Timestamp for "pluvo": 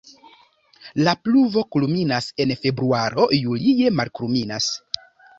1.25-1.61